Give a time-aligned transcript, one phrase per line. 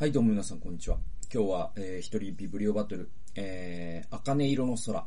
[0.00, 0.98] はい、どうも皆さん、こんにちは。
[1.34, 5.04] 今日は、えー、一人ビブリオバトル、えー、茜色の空、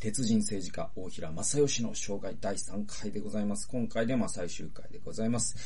[0.00, 3.66] 鉄人政治家、大平正義の紹介第3回でございます。
[3.66, 5.56] 今回でまあ最終回でございます。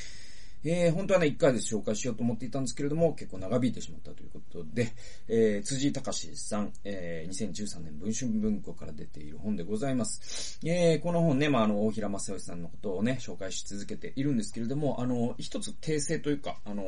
[0.64, 4.92] えー、本当はね、1回で紹介しようと思っていたんですけれども、結構長引いてしまったということで、
[5.28, 10.58] えー、辻隆さん、えー、2013年文春文庫から出ている本でございます。
[10.64, 16.82] えー、この本ね、まあ、あの、大平正義さんのことをね、紹介し続けているんですけれども、あの、一つ訂正というか、あの、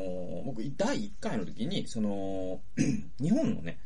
[0.46, 2.60] 僕、第1回の時に、その、
[3.20, 3.78] 日本のね、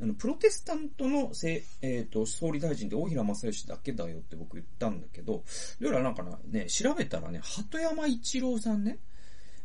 [0.00, 5.42] あの、プロテスタントのせ、えっ、ー、と、総理大臣って大平正義だけだよって僕言ったんだけど、ど
[5.80, 8.98] うやらなんかね、調べたらね、鳩山一郎さんね、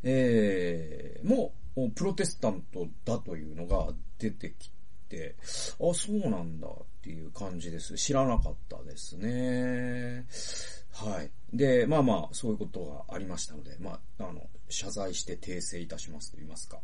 [0.03, 4.71] えー、もう、プロテスタントだというのが出てき
[5.07, 5.35] て、
[5.80, 6.71] あ、そうなんだっ
[7.02, 7.95] ていう感じです。
[7.95, 10.26] 知らなかったですね。
[10.93, 11.31] はい。
[11.54, 16.79] で、まあまあ、そういうことがありましたので、まあ、あの、謝罪して訂正いたしますと言いますか、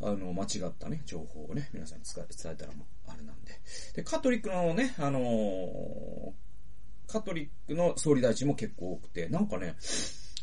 [0.00, 2.72] あの、間違ったね、情報をね、皆さんに伝えたら、
[3.08, 3.52] あれなんで。
[3.94, 6.32] で、カトリックのね、あのー、
[7.06, 9.76] カトリックの総理大臣も結構多くて、なんかね、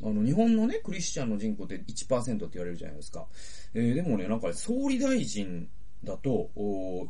[0.03, 3.27] あの、日本のね、クリスチャンの人口って1%って言われるじゃないですか。
[3.73, 5.67] えー、でもね、なんか総理大臣
[6.03, 6.49] だと、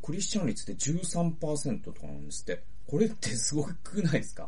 [0.03, 2.63] クリスチャン率って13%とかなんですって。
[2.87, 4.47] これってすごくないですか？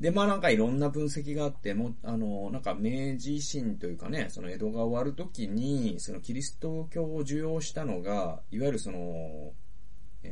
[0.00, 9.52] で、まあなんかいろんな分析があって、もあの、なんか明治維新というかね、その江戸が終わるときに、そのキリスト教を受容したのが、いわゆるその、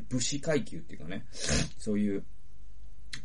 [0.08, 1.26] 武士階級っていうかね、
[1.78, 2.24] そういう、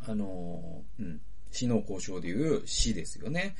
[0.06, 3.56] あの、うん、死の交渉でいう死ですよね。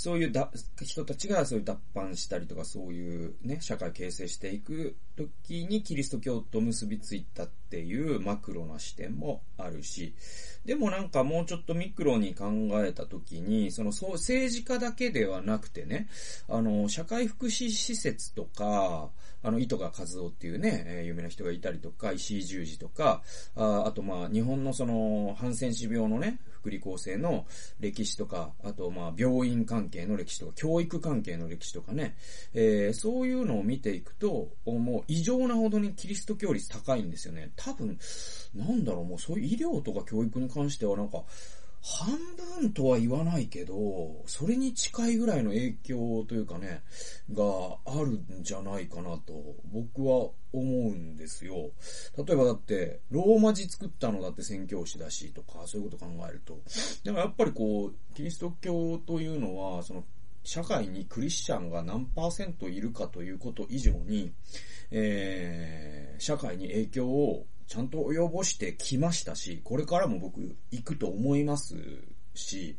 [0.00, 0.50] そういうだ
[0.82, 10.14] 人たちがそういう脱藩したりとかそういうね、社会形成していく時にキリスト教と結びついたっていうマクロな視点もあるし、
[10.64, 12.46] でもなんかもうちょっとミクロに考
[12.84, 16.08] えた時に、そのそう政治家だけではなくてね、
[16.48, 19.10] あの、社会福祉施設とか、
[19.42, 23.22] あの、糸川和夫っていうね、有名な人がいたりとか、石井十字とか、
[23.56, 27.46] ああとまあ、日本のその、ハンセン氏病のね、福利厚生の
[27.80, 32.16] 歴史とか、あとまあ、病院関係の歴史とか、教育関係の歴史とかね、
[32.52, 35.09] えー、そういうのを見ていくと、もう。
[35.10, 37.50] 異常なほどにキリスト教率高いんですよね。
[37.56, 37.98] 多分、
[38.54, 41.24] なんだろう、もうそういう医療とか教育に関してはなんか、
[41.82, 42.16] 半
[42.60, 43.74] 分とは言わないけど、
[44.26, 46.82] それに近いぐらいの影響というかね、
[47.32, 47.44] が
[47.86, 49.32] あるんじゃないかなと、
[49.72, 50.62] 僕は思う
[50.92, 51.70] んですよ。
[52.16, 56.60] 例えばだって、ローマ字作ったのだって宣教師だしとか、そういうこと考えると。
[57.02, 60.04] でもやっぱりこう、キリスト教というのは、その、
[60.42, 64.32] 社会にクリスチャンが何パーセントいるかということ以上に、
[64.90, 71.76] えー、社会に影響をちゃんと及ぼしてきましたし、これからも僕行くと思います
[72.34, 72.76] し、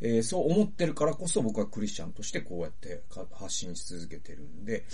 [0.00, 3.02] えー、そう思ってるからこそ僕はクリスチャンとしてこうやって
[3.32, 4.84] 発信し続けてるんで、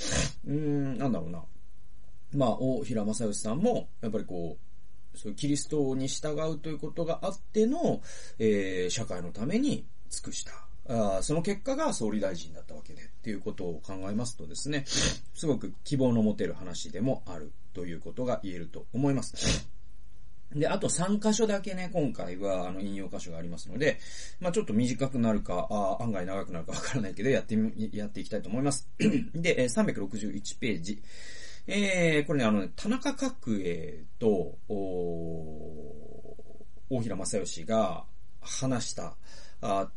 [0.46, 1.42] うーん、なんだろうな。
[2.32, 4.56] まあ、大平正義さんも、やっぱりこ
[5.14, 8.00] う、そういうキリストに従うということがあっての、
[8.38, 10.69] えー、社会のために尽くした。
[10.90, 14.84] あその結果が総理大臣だったわけでっていうことを考えますとですね、
[15.34, 19.34] すごく希望の持てる話でもあるということが言えると思います。
[20.52, 24.00] で、あと3箇所だけね、今回は、あの、引用箇所がありますので、
[24.40, 28.88] まあちょっと短くなるか、あ案外長くなるかわからないけど、やってみ、やっていきたいと思います。
[29.32, 31.00] で、361ページ。
[31.68, 34.58] えー、これね、あの、田中角栄と、
[36.90, 38.04] 大平正義が
[38.40, 39.14] 話した、
[39.60, 39.88] あ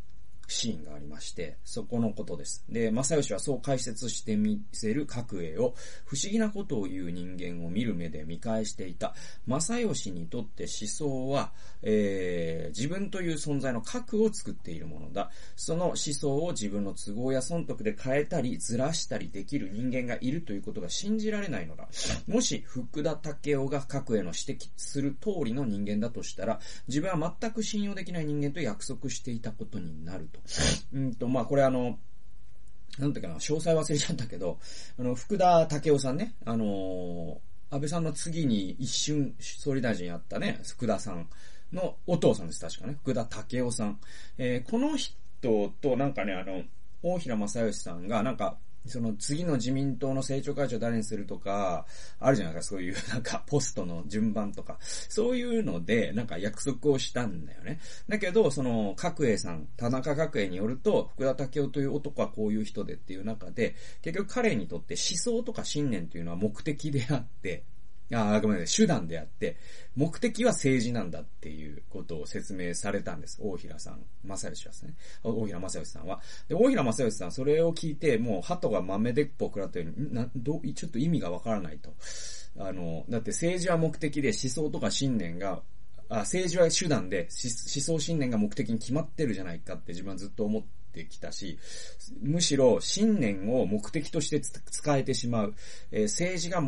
[0.47, 2.65] シーンがありまして、そこのことです。
[2.69, 5.73] で、正義はそう解説してみせる角栄を、
[6.05, 9.15] 不思議なことを言う人間を見る目で見返していた。
[9.47, 15.31] 正義にとって思想は、えー、自分という存在の核を作っているものだ。
[15.55, 21.87] その思想を自分の都合や損得で変えたり、ずらしたりできる人間がいるということが信じられないのだ。
[22.27, 30.39] もし、福田武雄が角栄の指摘する通りの人間だとしたら、自分は全く信用できない人間と約束していたことになると。
[30.93, 31.97] うんと、まあ、これあの、
[32.99, 34.59] なんだっけな、詳細忘れちゃったけど、
[34.99, 37.39] あの、福田武夫さんね、あの
[37.71, 41.27] 安倍さんの次に一瞬総理大臣やったね、福田さん
[41.71, 42.97] のお父さんです、確かね。
[43.01, 43.99] 福田武夫さん。
[44.37, 45.13] えー、この人
[45.81, 46.63] と、なんかね、あの、
[47.01, 51.85] 大平正義さんが、なんか、その次の自民党の政調会長誰にするとか、
[52.19, 57.79] あるじゃないですか、そういうなんかポストの順番とか、そういうのでなんか約束をしたんだよね。
[58.07, 67.63] だけど、その角栄さん、田中角栄によると、福田武雄という男はこういう人でっていう中で、結局彼にとって思想とか信念というのは目的であって、
[68.11, 69.57] あ、ごめんなさい、手段であって、
[69.95, 73.39] 目的は政治なんだっていうことを説明されたんです。
[73.41, 74.93] 大平さん、正義はですね。
[75.23, 76.19] 大平正義さんは。
[76.47, 81.93] で、大平正義さん、それを聞いて、もう、鳩が豆でっぽくらったように、な、ど、ちょっと意味がわからないと。
[82.59, 85.61] あの、だって政治は目的で思想とか信念が
[86.09, 90.63] あ政治は手段で思想信念が目的に決まってるじゃないかって自分はずっと思っ
[90.93, 91.57] てきたし、
[92.21, 95.55] むしろ信念を目的として使えてしまう、
[95.91, 96.61] えー、政治が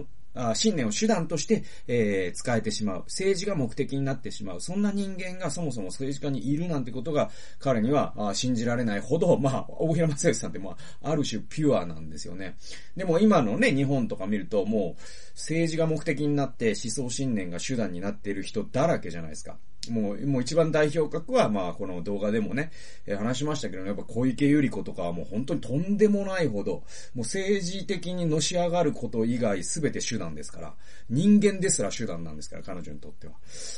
[0.54, 3.00] 信念を手段として、えー、使えてしまう。
[3.06, 4.62] 政治が目的になってしまう。
[4.62, 7.30] そんな人間がそもそも政治家にいるなんてことが
[7.60, 12.58] 彼には信じられないほど、まあ、大平正義さんってまあ、ある種ピュアなんですよね。
[12.96, 15.02] でも今のね、日本とか見るともう
[15.36, 19.58] 政治が目的になって思想信念が手段になっている人だらけじゃないですか。
[19.92, 22.72] もう、もう一番代表格は、まあ、この動画でもね、
[23.06, 26.84] え、話しましたけど、ね、やっぱ小池百合子とかはもう本当にとんでもないほど、も
[27.18, 30.74] う政治的にのし上がること以外すべて手段ですから、
[31.10, 33.34] 人間ですら手段なんですから、彼女にとっては。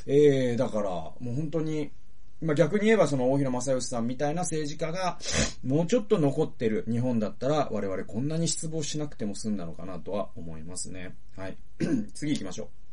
[0.05, 1.91] えー、だから、もう本当に、
[2.41, 5.17] まあ、逆に言えばその大平正義さんみたいな政治家が
[5.63, 11.15] もうちょっと残ってる日本だったら我々こんなに失望しなくても済んだのかなとは思いますね。
[11.35, 11.57] はい。
[12.13, 12.86] 次行きましょう。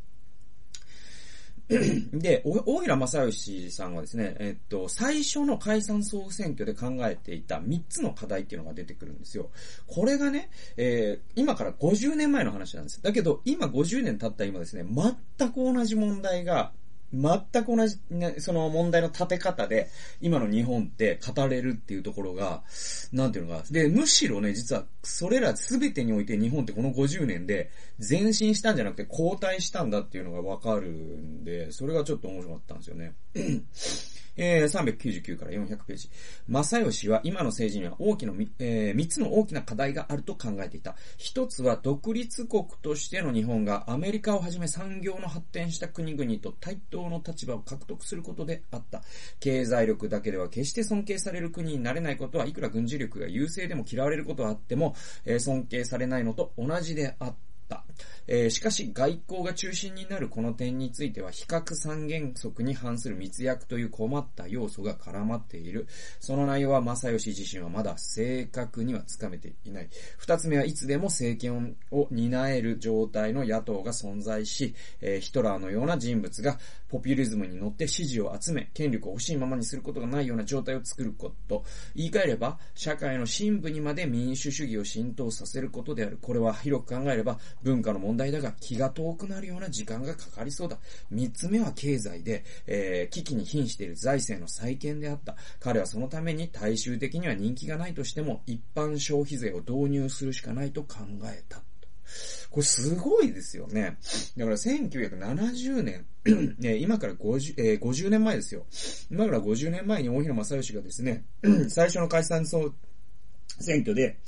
[1.69, 9.51] で、大平正義さんはですね、えっと、最初の解散総選挙で考えていた3つの課題っていうのが出てくるんですよ。
[9.87, 13.03] これがね、えー、今から50年前の話なんです。
[13.03, 16.73] だけど、今50年経った今ですね、全く同じ問題が
[17.15, 19.89] 全く同じ、ね、その問題の立て方で、
[20.21, 22.63] 今の日本って語れるっていうところが、
[23.13, 23.65] なんていうのか。
[23.71, 33.15] で、むしろね、実は、それら全てにおいて日本ってこの50年で前進したんじゃなくて後退したんだっていうのがわかるんで、それがちょっと面白かったんですよね。
[34.37, 36.11] えー、399から400ページ。
[36.49, 40.97] 正義は今の政治には大きな、えー、3つの大きな課題があると考えていた。
[41.17, 49.03] 一つは独立国としての日本がアメリカをはじめ産業の発展した国々と対等の立場を獲得することであった。
[49.39, 54.94] 経済力だけでは決して尊敬される国になれないことはいくら軍事力が優勢でも嫌われることはあっても、
[55.25, 57.35] え、尊敬されないのと同じであっ
[57.69, 57.85] た。。
[58.27, 65.87] えー、しかし外交が中心になるこの点については比較三原則に反する密約という困った要素が絡まっている。
[66.21, 69.89] その内容は正義自身はまだ正確にはつかめていない。
[70.19, 76.59] 二つ目はいつでも政権を担える状態の野党が存在し、えー、ヒトラーのような人物が
[76.95, 81.65] ポピュリズムに乗って支持を集め、権力を欲しいままにすることがないような状態を作ること。
[81.97, 86.19] 言い換えれば、社会の深部にまで民主主義を浸透させることである。
[86.23, 90.79] これは広く考えれば、文化の問題だが気が遠くなるような時間がかかりそうだ。
[91.11, 95.37] 三つ目は経済で、えー、危機に瀕している財政の再建であった。
[95.61, 101.63] 彼はそのために大衆的には人気がないとしても、一般消費税を導入するしかないと考えた。
[102.51, 103.99] これすごいですよね。
[104.37, 106.07] だから1970年、
[106.81, 108.65] 今から 50,、えー、50年前ですよ。
[109.11, 111.25] 今から50年前に大平正義がですね、
[111.69, 112.73] 最初の解散総
[113.61, 114.19] 選挙で、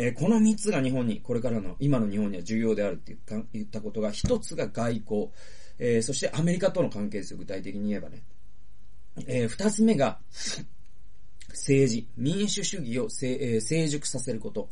[0.00, 3.16] えー、この3つが日本に、これからの、今の日本には重要であるって
[3.52, 5.30] 言ったことが、1つが外交、
[5.80, 8.22] えー、そしてアメリカとの関係ですよ、具体的に言えばね。
[9.26, 10.20] えー、2つ目が、
[11.48, 14.70] 政治、民主主義を,、えー、成熟させること。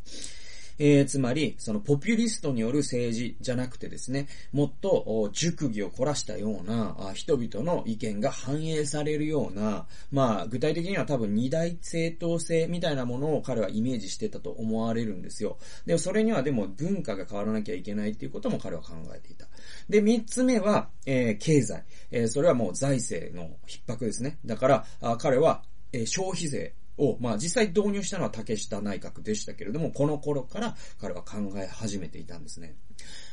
[0.79, 15.57] えー、つまり、そのポピュリストによる政治じゃなくてですね、もっと熟議を凝らしたような人々の意見が反映されるような、まあ、具体的には多分二大正当性みたいなものを彼はイメージしてたと思われるんですよ。
[15.85, 19.47] で、それにはでも文化が変わらなきゃいけないっていうことも彼は考えていた。
[19.89, 21.83] で、三つ目は、えー、経済。
[22.11, 24.37] えー、それはもう財政の逼迫ですね。
[24.45, 32.75] だから、あ彼は、えー、消費税を、まあ実際導入したのは竹下内閣でしたけれども、この頃から彼は考え始めていたんですね。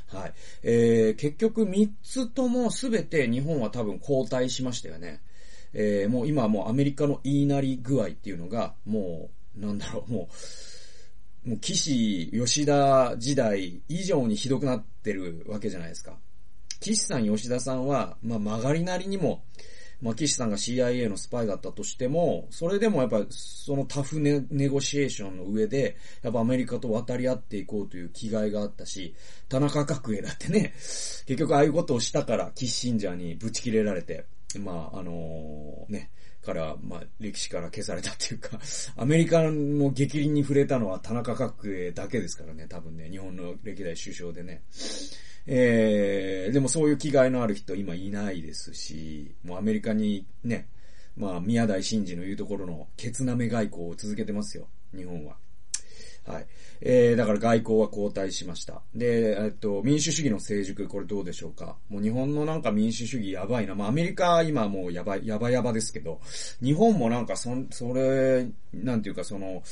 [0.09, 0.33] はい。
[0.63, 5.21] えー、結局3つとも全て日本は多分交代しましたよね。
[5.73, 10.29] えー、もう今はもうアメリカの言いなり具合っていうのが、もう、なんだろう、も
[11.45, 16.17] う、もう岸吉田時代以上にひどくなってるわけじゃないですか。
[16.81, 19.43] 岸さん吉田さんは、まあ曲がりなりにも、
[20.05, 29.15] まあ、岸さんが CIA のスパイだったとしても、それでもやっぱりそのタフネネゴシエーションの上で、やっぱアメリカと渡り合っていこうという気概があったし、
[29.49, 30.75] 田中角栄だってね、
[31.27, 34.27] 結局ああいうことをしたから、キッシンジャーにブチ切れられて、
[34.59, 36.11] まあ、あのー、ね、
[36.45, 38.61] から、まあ、歴史から消されたっていうか、
[38.99, 44.63] アメリカの激鱗に触れたのは田中角栄だけですからね、多分ね、日本の歴代首相でね。
[45.47, 50.69] えー、でもそういう気概のある人今いないですし、もうアメリカにね、
[51.17, 55.37] まあ、宮台真司の言うところの、ケツナメ外交を続けてますよ、日本は。
[56.27, 56.47] はい。
[56.81, 58.81] えー、だから外交は交代しました。
[58.95, 61.77] で、えっと、民主主義の成熟、これどうでしょうか？
[61.91, 63.75] もう日本のなんか民主主義やばいな。
[63.75, 66.21] まあアメリカ今もうやばい、やばやばですけど、
[66.63, 69.63] 日本もなんかそ、それ、なんていうかその、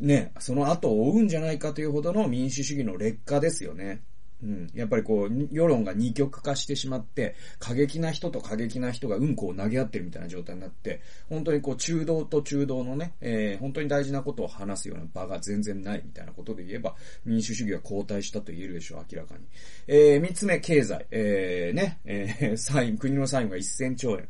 [0.00, 4.02] ね、その後を追うんじゃないかというほどの民主主義の劣化ですよね。
[4.44, 4.70] うん。
[4.74, 19.44] やっぱりこう、世論が二極化してしまって、過激な人と過激な人がうんこを投げ合ってるみたいな状態になって、本当にこう、中道と中道のね、えー、本当に大事なことを話すような場が全然ないみたいなことで言えば、民主主義は後退したと言えるでしょう、明らかに。
[19.86, 21.06] えー、三つ目、経済。
[21.10, 24.28] えー、ね、えー、 債務、国の債務が1000兆円。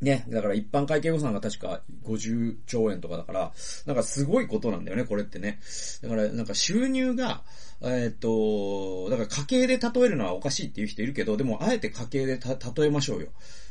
[0.00, 0.24] ね。
[0.28, 3.52] だから一般会計予算が確か50兆円とかだから、
[3.86, 5.60] なんかすごいことなんだよね、これってね。
[6.02, 7.42] だからなんか収入が、
[7.82, 13.28] えっ、と、だから家計で例えるのはおかしいっていう人いるけど、でもあえて家計で例えましょうよ。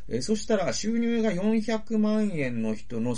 [0.07, 3.11] えー、そしたら収入が400万円の人の、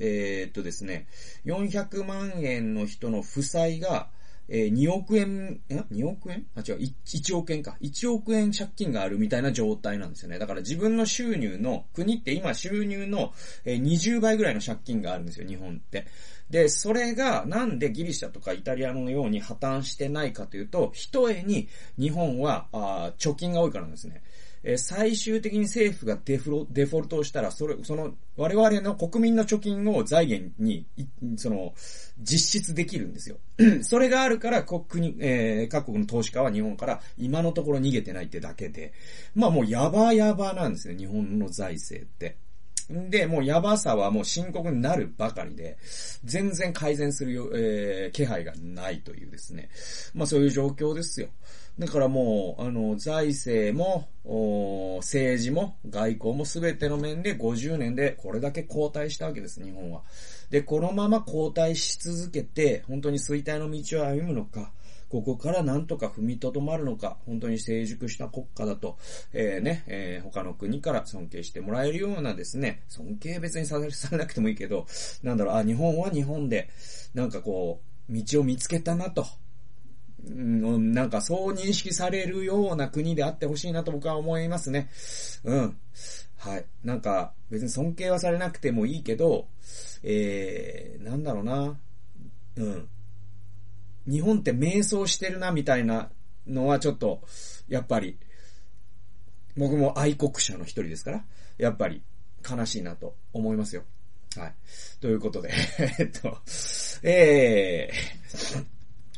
[0.00, 1.06] えー、っとですね、
[1.44, 4.08] 400万円の人の負債が、
[4.50, 6.46] え、2億円、え ?2 億円？
[6.54, 7.76] あ、違う1、1億円か。
[7.82, 10.38] 1億円借金があるみたいな状態なんですよね。
[10.38, 13.34] だから自分の収入の、国って今収入の、
[13.66, 16.06] えー、20倍ぐらいの借金があるんですよ、日本って。
[16.50, 24.22] で、それがなんでギリシャとかイタリアのように破綻してないかというと、一重に日本は、あ貯金が多いからなんですね。
[24.64, 30.86] え最終的に政府がデフロ、デフォルトをしたら、それ、その、我々の国民の貯金を財源に、
[31.36, 31.74] その、
[32.18, 33.36] 実質できるんですよ。
[33.82, 38.92] それがあるから、国、えー、各国の投資家は日本から今のところ逃げてないってだけで、
[39.34, 42.36] まあもうやばやばなんですね、日本の財政って。
[42.90, 45.76] で、もうやばさはもう深刻になるばかりで、
[46.24, 49.68] 全然改善するよ、えー、気配がないというですね。
[50.14, 51.28] まあそういう状況ですよ。
[51.78, 54.08] だからもう、あの、財政も、
[54.98, 60.02] 政治も、外交もすべての面で50年でこれだけ後退したわけです、日本は。
[60.50, 64.72] で、このまま後退し続けて、本当に衰退の道を歩むのか、
[65.08, 68.98] ここからなんとか踏みとどまるのか、本当に成熟した国家だと、
[69.32, 74.86] えー、ね、えー、他の国から尊敬してもらえるようなですね、尊敬別にされなくてもいいけど、
[75.22, 76.68] なんだろう、あ、日本は日本で、
[77.14, 79.26] なんかこう、道を見つけたなと。
[80.26, 84.90] うん、なんかそう認識されるような国であってほしいなと僕は思いますね。
[85.44, 85.78] うん。
[86.36, 86.66] はい。
[86.84, 89.48] なんか、別に尊敬はされなくてもいいけど、
[90.02, 91.78] えー、なんだろうな。
[92.56, 92.88] うん。
[94.06, 96.10] 日本って迷走してるな、みたいな
[96.46, 97.22] のはちょっと、
[97.68, 98.18] やっぱり、
[99.56, 101.24] 僕も愛国者の一人ですから、
[101.58, 102.02] やっぱり
[102.48, 103.82] 悲しいなと思いますよ。
[104.36, 104.54] はい。
[105.00, 105.52] ということで、
[105.98, 106.38] えっと、
[107.02, 108.66] えー、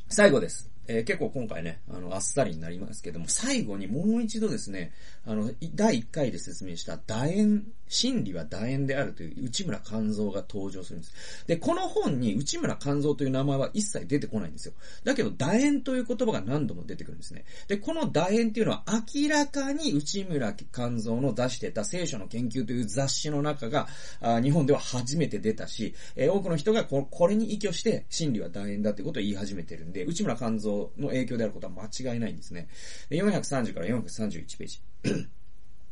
[0.09, 0.71] 最後です。
[0.87, 4.93] えー、結構今回ね、あの、あっさりになりますけども、最後にもう一度ですね、
[5.25, 11.44] あの、第1回で説明した楕円、真理は楕円であるという内村勘三が登場するんです。
[11.47, 14.75] で、この本に内村勘三という名前は一切出てこないんですよ。
[15.04, 17.44] だけど、楕円という言葉が何度も出てくるんですね。
[17.66, 23.88] で、この楕円っていうのは明らかに内村勘三の出してた聖書の研究という雑誌の中が、
[24.20, 32.68] あ日本では初めて出たし、えー、多くの人がこれに依拠して真理は楕円だってことを言い始めてるんで、内村勘三の影響であることは間違いないんですね。
[33.11, 34.80] 430から431ページ。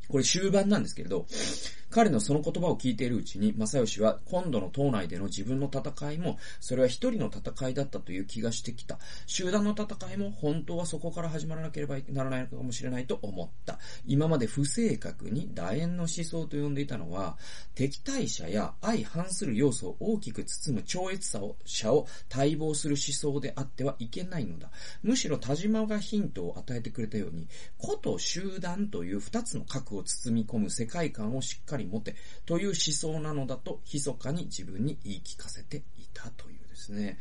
[0.08, 1.26] これ終盤なんですけれど、
[1.90, 8.98] 彼のその言葉を聞いているうちに、正義は今度の党内での自分の戦いも、それは一人の戦いだったという気がしてきた。
[9.26, 13.78] 集団の戦いも本当はそこから始まらなければならないのかもしれないと思った。
[14.06, 17.38] 今まで不正確に楕円の思想と呼んでいたのは、
[17.74, 24.70] 敵対者や相反する要素を大きく包む超越者を待望する思想であってはいけないのだ。
[25.02, 32.16] むしろ田島がヒントを与えてくれたように、個と集団という二つの核を包み込む世界観をしっかりり持て
[32.46, 35.82] という思想なのだと密かに自分に言い聞かせてい
[36.12, 37.18] たというですね。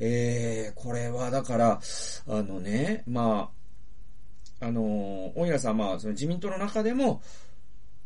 [0.00, 1.80] えー、これはだから、
[2.28, 3.50] あのね、ま
[4.60, 7.22] あ、あの、大平さんはまあ、その自民党の中でも、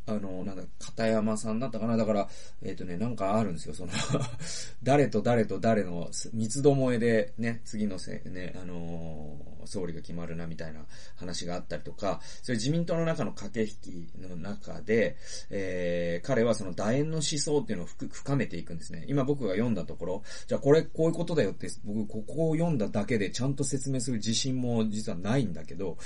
[0.06, 1.96] あの、なんだ、片山さんだったかな？
[1.96, 2.28] だから、
[2.62, 3.92] えっ、ー、とね、なんかあるんですよ、その
[4.82, 10.84] 誰と誰と誰の三つどもえで、ね、次のせ、ね、あのー、総理が決まるな、みたいな
[11.16, 15.16] 話があったりとか、それ自民党の中の駆け引きの中で、
[15.50, 19.04] えー、彼はその楕円の思想っていうのを深めていくんですね。
[19.06, 25.98] 今僕が読んだところ、じゃあこれ、こういうことだよって、僕、ここを読んだだけでちゃんと説明する自信も実はないんだけど、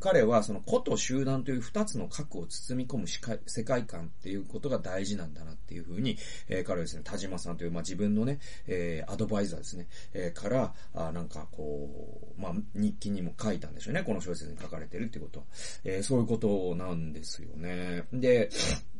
[0.00, 3.06] 彼はその個と集団という二つの核を包み込む
[3.46, 6.16] 世界観っていうことが大事なんだなっていうふうに、
[6.48, 11.88] えー、彼はですね、田島さんという、まあ、自分のね、えー、アドバイザーですね、えー、から、あなんかこ
[12.36, 15.46] う、まあ、日記にも書いたんでしょうね、この小説に書かれてるってことは。
[15.84, 18.04] えー、そういうことなんですよね。
[18.12, 18.50] で、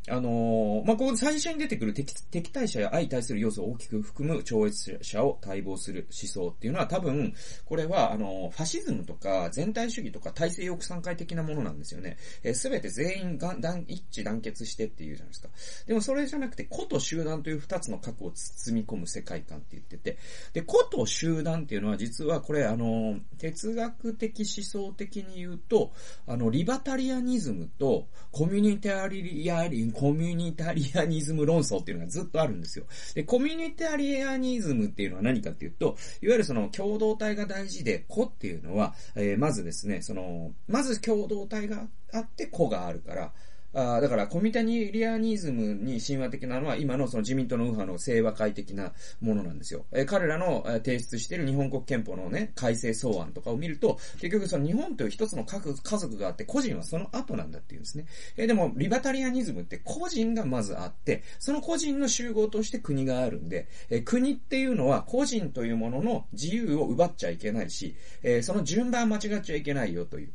[0.09, 7.33] あのー、まあ、ここ最初に出てくる敵敵対者や相対する要素を大きく含む超越者を待望する思想っていうのは多分、
[7.65, 12.17] これは、あのー、ファシズムとか全体主義とか体制抑散会的なものなんですよね。
[12.53, 15.49] す、え、べ、て全員が団一致団結してっていうじゃないですか。
[15.87, 20.17] でもそれじゃなくて、個と集団という二つの核を包み込む世界観って言ってて、
[20.53, 25.91] で、個と集団っていうのは実はこれ、あの、哲学的思想的に言うと、
[26.25, 32.85] あの、リバタリアニズムとコミュニタリアリン、コミュニタリアニズム論争っていうのがずっとあるんですよ。
[33.15, 43.33] で、コミュニタリアニズムっていうのは何かっていうと、いわゆるその共同体が大事で、子っていうのは、えー、まずですね、その、まず共同体があって子があるから、
[43.79, 48.91] あだから、コミタニリアニズムに神話的なのは、今のその自民党の右派の清和会的な
[49.21, 49.85] ものなんですよ。
[49.91, 58.07] え彼らの、提出している日本国憲法のね、改正草案とかを見ると、結局その日本という一つの家族があって、個人はその後なんだっていうんですね。
[58.35, 70.29] えでも、リバタリアニズムって個人がまずあって、その個人の集合として国があるんで、え国っていうのは個人というものの自由を奪っちゃいけないし、えその順番間違っちゃいけないよという。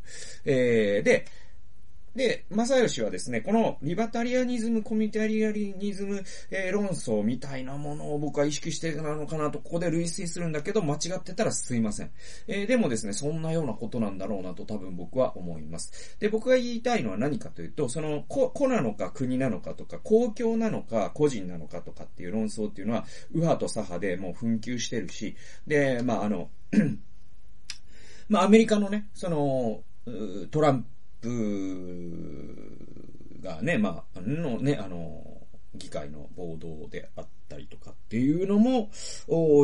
[0.44, 1.26] えー、で、
[2.14, 12.10] で、正義はですね、このリバタリアニズム、コミタリアニズム、えー、論争みたいなものを僕は意識してなのかなと、ここで類推するんだけど、間違ってたらすいません。
[12.48, 16.16] えー、でもですね、そんなようなことなんだろうなと多分僕は思います。
[16.20, 25.34] で、僕が言いたいのは何かというと、その、個なのか国なのかとか、公共なのか個人なのかとかっていう論争っていうのは、右派と左派でもう紛糾してるし、
[25.66, 26.50] で、まああの、
[28.28, 29.82] まあアメリカのね、その、
[30.50, 30.88] トランプ、
[31.22, 31.28] プ
[33.40, 35.31] がね、まあ、のね、あの、
[35.74, 38.90] 議会の暴動であったりとかっていうのも、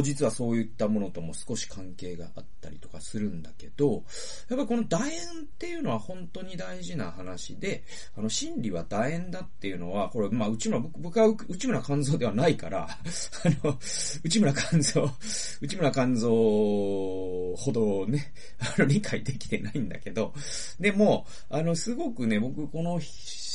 [0.03, 4.05] 実はそういったものとも少し関係があったりとかするんだけど、
[4.49, 7.85] やっぱこの楕円っていうのは本当に大事な話で、
[8.17, 13.79] あの、真理は楕円だっていうのは、これ、まあ、内村、僕は内村勘三ではないから、 あの、
[14.25, 15.15] 内村勘三、
[15.61, 20.33] 内村勘三ほどね、あの、理解できてないんだけど、
[20.81, 22.99] でも、あの、すごくね、僕この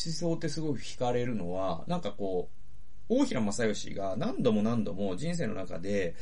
[0.06, 2.64] 思想ってすごく惹かれるのは、なんかこう、
[3.10, 6.16] 大平正義が何度も何度も人生の中で、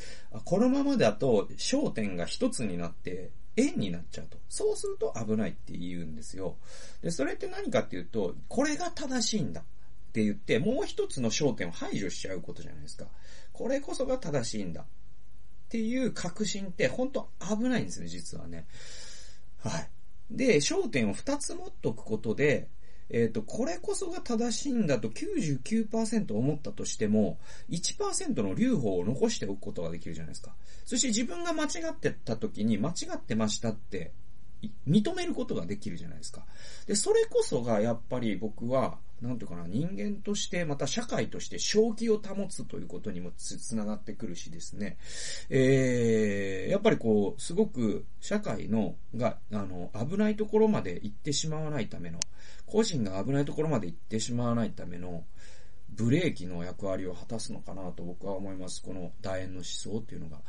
[0.46, 4.38] このままだと焦点が一つになって円になっちゃうと。
[4.50, 6.58] そうすると危ないって言うんですよ。
[7.02, 9.63] で、それって何かっていうと、これが正しいんだっ
[10.13, 13.06] て言って、もう一つの焦点を排除しちゃうことじゃないですか。
[13.54, 14.86] これこそが正しいんだっ
[15.70, 18.65] ていう確信って本当危ないんですね、実はね。
[19.60, 19.89] はい。
[20.32, 22.67] で、焦点を二つ持っとくことで、
[23.13, 27.38] えっ、ー、と、これこそが正しいんだと99%思ったとしても、
[27.69, 30.56] 1%の留保を残しておくことができるじゃないですか。
[30.86, 34.12] そして自分が間違ってた時に間違ってましたって
[34.88, 36.45] 認めることができるじゃないですか。
[36.86, 44.97] で、それこそがやっぱり僕は、なんていうかな、人間として、また社会として正気を保つということにもつ、ながってくるしですね。
[45.50, 52.19] えー、やっぱりこう、すごく社会の、が、あの、危ないところまで行ってしまわないための、
[52.65, 55.24] 個人が危ないところまで行ってしまわないための、
[55.91, 58.82] ブレーキの役割を果たすのかなと僕は思います。
[58.82, 60.41] この楕円の思想っていうのが。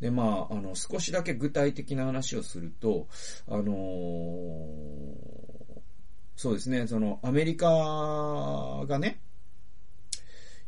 [0.00, 3.08] で、まあ、あの、少しだけ具体的な話をすると、
[3.48, 3.74] あのー、
[6.36, 7.66] そうですね、その、アメリカ
[8.86, 9.20] がね、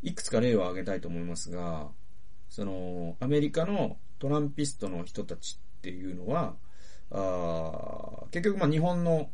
[0.03, 1.89] いくつか例を挙げたいと思いますが、
[2.49, 6.57] その、アメリカのトランピストの人たちっていうのは、
[7.11, 9.31] あ結局まあ日本の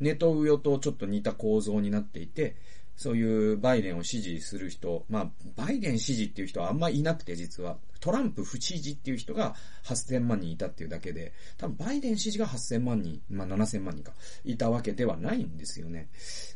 [0.00, 2.56] ネトウヨとちょっと似た構造になっていて、
[3.00, 7.78] そういうバイデンを支持する人、まあ、バイデン支持っていう人はあんまいなくて実は。
[8.00, 14.12] トランプ不支持っていう人が8000万人いたっていうだけで、多分バイデン支持が8000万人、まあ7000万人か、
[14.44, 16.08] いたわけではないんですよね。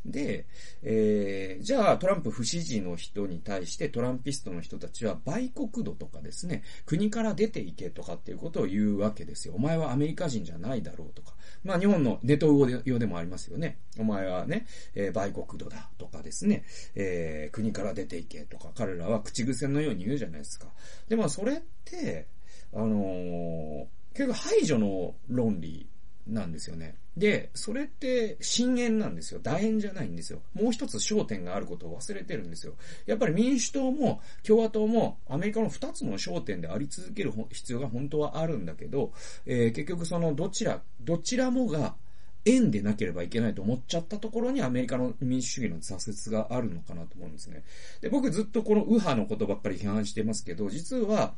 [0.05, 0.47] で、
[0.83, 9.55] えー、じゃあトランプ不支持の人に対してトランピストの人たちは売国土とかですね、国から出ていけとかっていうことを言うわけですよ。
[9.55, 11.35] お前はアメリカ人じゃないだろうとか。
[11.63, 13.79] まあ日本のネトウ語用でもありますよね。
[13.99, 20.69] お前はね、えー、売国土だとかですね、えー、国から出ていけとか、彼らは口癖のように言うじゃないですか。
[21.09, 22.29] で、まあそれって、
[22.73, 25.89] あのー、結構排除の論理
[26.29, 26.95] なんですよね。
[27.17, 29.41] で、それって深淵なんですよ。
[29.43, 30.43] 楕円じゃないんですよ。
[30.55, 32.75] もう一つ焦点があることを忘れてるんですよ。
[33.07, 39.13] やっぱり民主党も共和党もアメリカの二つの焦点であり続ける必要が本当はあるんだけど、
[39.45, 41.97] えー、結局そのどちら、どちらもが
[42.45, 47.65] 円でなければいけないと思っちゃったところにアメリカの民主主義の挫折があるのかなと思うんですね。
[48.01, 51.35] で、僕ずっとこの右派のことばっかり批判してますけど、実は、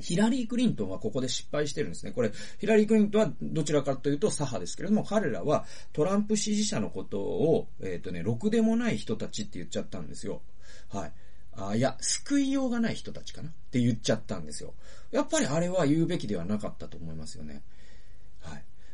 [0.00, 2.10] ヒラリー・クリントンはここで失敗してるんですね。
[2.10, 10.42] これ、ヒラリー・クリントンはどちらかというと左派ですけれども、彼らはトランプ支持者のことを、えっ、ー、とね、ろくでもない人たちって言っちゃったんですよ。
[10.88, 11.12] はい。
[11.56, 14.74] あいや、救いようがない人たちかなって言っちゃったんですよ。
[15.12, 17.62] やっぱりあれは言うべきではなかったと思いますよね。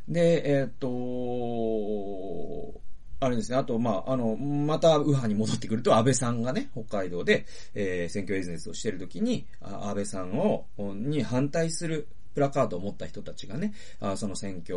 [0.08, 0.88] で、えっ、と、
[3.22, 3.58] あれですね。
[3.58, 14.76] あと、まあ、あの、また右派に戻ってくると、安倍さんがね、北海道で、えー、選挙演説をしてるときに、安倍さんを、に反対するプラカードを持った人たちがね、あその選挙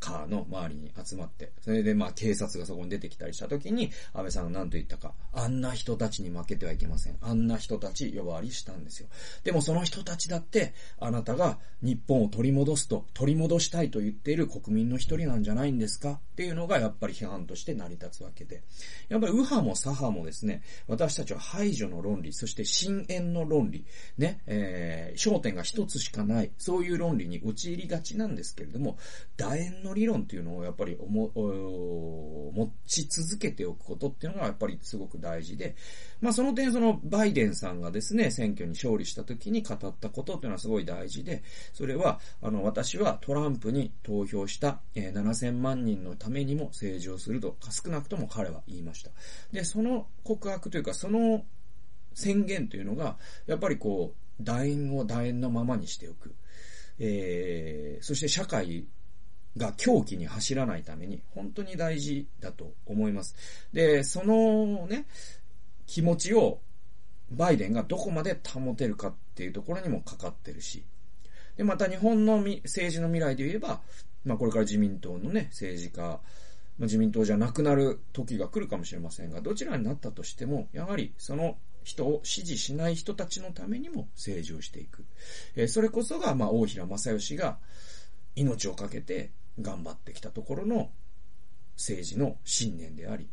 [0.00, 7.16] カーの周りに集まって、それでまあ警察がそこに出てきたりした時に、安倍さんが何と言ったか、あんな人たちに負けてはいけません。
[7.20, 9.08] あんな人たち呼ばわりしたんですよ。
[9.44, 16.12] でもその人たちだって、あなたが日本を取り戻すと、取り戻したいと言っている国民の一人なんじゃないんですか？
[16.12, 18.62] っていうのがやっぱり批判として成り立つわけで。
[19.08, 23.84] やっぱり右派も左派もですね、私たちは排除の論理、そして深淵の論理、
[24.18, 28.96] ね、えー、焦点が一つしかない、そそういう論理に陥りがちなんですけれども、
[29.36, 35.76] 楕円の理論っていうのをやっぱり思、持ち続けておくことっていうのがやっぱりすごく大事で、
[36.22, 41.42] まあその点そのバイデンさんがですね、選挙に勝利した時に語ったことっていうのはすごい大事で、
[41.74, 49.10] それは、あの、私はトランプに投票した、え、7000万人のためにも政治をすると、少なくとも彼は言いました。
[49.52, 51.44] で、その告白というか、その
[52.14, 56.34] 宣言というのが、やっぱりこう、楕円を楕円のままにしておく。
[57.04, 58.86] えー、そして社会
[59.56, 63.34] が狂気に走らないために本当に大事だと思います。
[63.72, 65.06] で、そのね、
[65.86, 66.60] 気持ちを
[67.32, 70.84] バイデンがどこまで保てるかっていうところにもかかってるし、
[71.56, 73.80] で、また日本の政治の未来で言えば、
[74.24, 76.20] まあこれから自民党のね、政治家、まあ、
[76.82, 85.04] 自民党じゃなくなる時が来るかもしれませんが、どちらになったとしても、やはりその人を支持しない人たちのためにも政治をしていく。
[85.56, 87.58] えー、それこそが、まあ、大平正義が
[88.36, 90.90] 命を懸けて頑張ってきたところの
[91.76, 93.28] 政治の信念であり、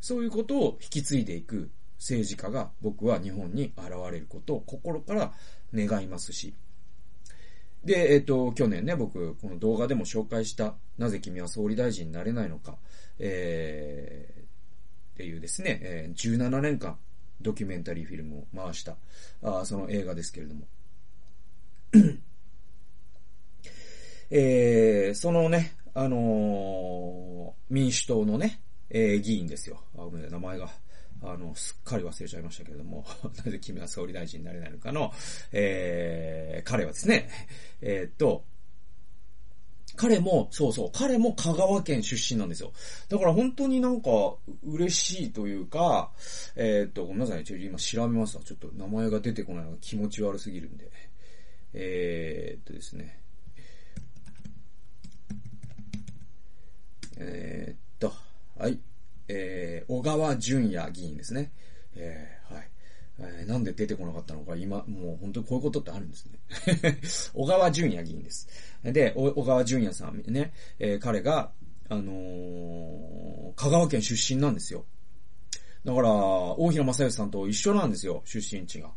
[0.00, 5.32] そういうことを引き継いでいく政治家が僕は日本に現れることを心から
[5.72, 6.54] 願いますし、
[7.84, 12.76] で、えっ、ー、と、去年ね、僕、この動画でも紹介した、なぜ君は総理大臣になれないのか、
[13.18, 14.46] え
[15.12, 16.96] っていうですね、えー、17年間
[17.40, 18.96] ドキュメンタリーフィルムを回した、
[19.42, 20.66] あその映画ですけれども。
[24.34, 29.82] えー、そのね、あのー、民主党のね、えー、議員ですよ。
[29.94, 30.70] あ、ごめんなさい、名前が。
[31.24, 33.04] あの、すっかり忘れちゃいましたけれども、
[33.44, 35.12] なぜ君は総理大臣になれないのかの、
[35.52, 37.28] えー、彼はですね、
[37.80, 38.44] えー、っと、
[39.96, 42.72] 彼も、そうそう、彼も香川県出身なんですよ。
[43.08, 44.10] だから本当になんか
[44.64, 46.10] 嬉しいというか、
[46.56, 48.42] えー、っと、ごめんなさいね、ちょっと今調べますわ。
[48.44, 50.90] ちょっと名前が出てこないのが気持ち悪すぎるんで。
[51.74, 53.18] えー、っとですね。
[57.18, 58.12] えー、っと、
[58.58, 58.78] はい。
[59.28, 61.52] えー、小川淳也議員ですね。
[61.94, 62.41] えー、
[63.18, 66.98] えー、なんで出てこなかったのか、今、もう本当にこういうことってあるんですね。
[67.34, 68.48] 小川淳也議員です。
[68.82, 71.52] で、小川淳也さんね、えー、彼が、
[71.88, 74.84] あのー、香川県出身なんですよ。
[75.84, 78.92] だから、大平正義さんと一緒なんですよ、出身地が。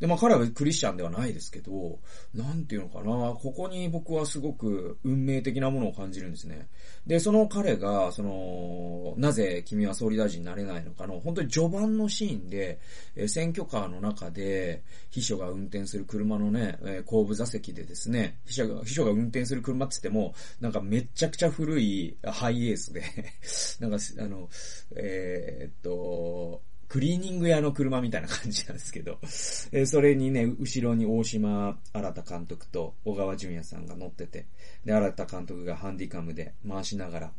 [0.00, 1.98] で、まあ彼はクリスチャンではないですけど、
[2.34, 6.68] なんていうのかな、ここに僕はすごく運命的なものを感じるんですね。
[7.06, 12.78] で、その彼が、その、なぜ君は総理大臣になれないのかの、本当に序盤のシーンで、
[13.16, 23.02] えー、選挙カーの中で、秘書が運転する車のね、えー、後部座席でですね、秘書が、秘書が運転する車って言っても、なんかめちゃくちゃ古いハイエースで
[23.80, 24.48] なんか、あの、
[24.94, 29.18] えー、っと、クリーニング屋の車みたいな感じなんですけど、
[29.72, 34.46] えー、それにね、後ろに大島新田監督と小川淳也さんが乗ってて、
[34.84, 37.32] で、新監督がハンディカムで回しながら、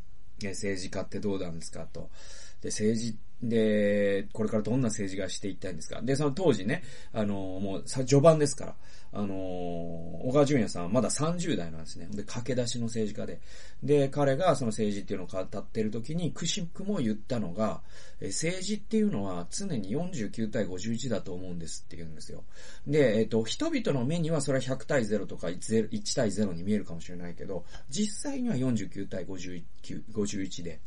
[0.44, 2.10] え政治家ってどうなんですかと。
[2.62, 8.75] で、政治で、これからどんな政治がしていきたいんですかで、その当時ね、あのもう、序盤ですから、
[9.12, 12.08] あの小川淳也さんはまだ30代なんですね。
[12.12, 13.39] で、駆け出しの政治家で。
[13.82, 17.82] で、彼がその政治っていうのを語ってる時に、くしくも言ったのが、
[18.21, 22.43] 政治っていうのは常に49対51だと思うんですって言うんですよ。
[22.86, 29.63] で、えっ、と、人々の目にはそれは100対0とか 1, 1対0に見えるかもしれないけど、実際には49対51
[30.13, 30.80] 51で、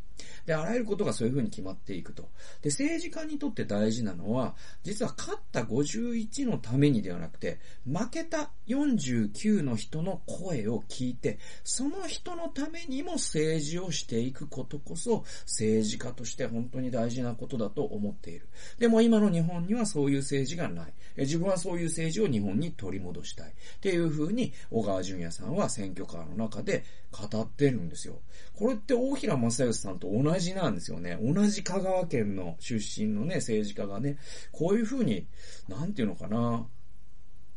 [0.46, 2.28] で、あらゆることがそういう風に決まっていくと。
[2.62, 18.48] で、政治家にとって大事なのは、実は勝った51のためにではなくて、負けた49の人の声を聞いて、その人のためにも政治をしていくことこそ、政治家として本当に大事なことだと思っている。
[18.78, 20.92] でも今の日本にはそういう政治がない。
[21.16, 23.50] 自分はそういう政治を日本に取り戻したい。
[23.50, 28.20] っていう風に、小川淳也さんは選挙カーの中で語ってるんですよ。
[28.54, 31.18] これって大平正義さんと同じなんですよね。
[31.22, 34.18] 同じ香川県の出身のね、政治家がね、
[34.50, 35.26] こういう風に、
[35.68, 36.66] なんていうのかな。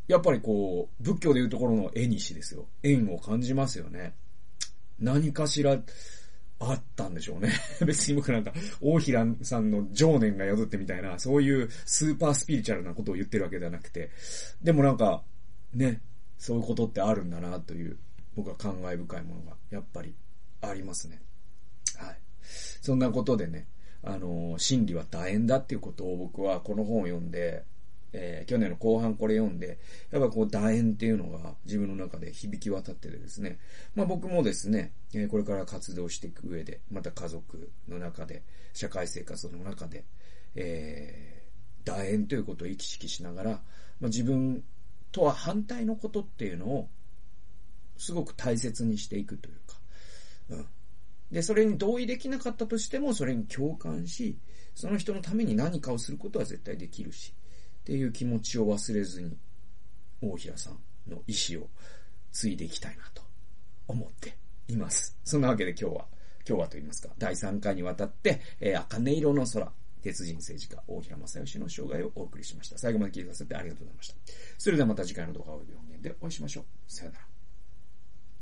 [0.08, 2.68] やっぱりこう、仏教でいうところの絵にしですよ。
[2.84, 4.14] 縁を感じますよね。
[5.00, 5.78] 何かしら、
[6.58, 7.52] あったんでしょうね。
[7.86, 14.12] 別に僕なんか、大平さんの情念が宿ってみたいな、そういうスーパースピリチュアルなことを言ってるわけではなくて、
[14.62, 15.24] でもなんか、
[15.74, 16.02] ね、
[16.38, 17.98] そういうことってあるんだなという、
[18.36, 20.16] 僕は感慨深いものが、やっぱり
[20.62, 21.22] ありますね。
[22.82, 23.68] そんなことでね、
[24.04, 27.64] あの、真理は楕円だっていうことを僕はこの本を読んで、
[28.18, 29.78] えー、去年の後半これ読んで、
[30.12, 33.60] やっぱこう楕円っていうのが自分の中で響き渡っててですね、
[33.94, 40.06] まあ僕もですね、え、これから活動していく上で、また家族の中で、社会生活の中で、
[40.56, 44.64] えー、楕円ということを意識しながら、まあ自分
[45.12, 46.90] とは反対のことっていうのを、
[47.98, 49.78] すごく大切にしていくというか、
[50.52, 50.68] うん。
[51.32, 54.38] で、それに同意できなかったとしても、それに共感し、
[54.74, 57.34] その人のために何かをすることは絶対できるし、
[57.82, 59.38] っていう気持ちを忘れずに、
[60.22, 61.68] 大平さんの意志を
[62.32, 63.24] 継いでいきたいなと
[63.88, 65.18] 思っています。
[65.24, 66.06] そんなわけで今日は、
[66.48, 72.78] 今日はと言いますか、第3回にわたって、えー、茜色の空、鉄人政治家、大平正義の生涯をお送りしました。
[72.78, 74.16] 最後まで聞いてくださってありがとうございました。
[74.58, 76.66] それではまた次回の動画を読んでお会いしましょう。
[76.88, 77.35] さよなら。